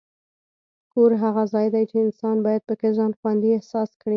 [0.93, 4.09] کور هغه ځای دی چې انسان باید پکې ځان خوندي احساس کړي.